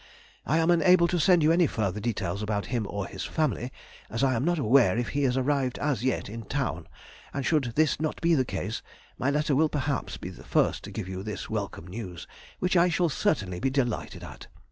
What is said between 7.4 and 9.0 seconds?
should this not be the case,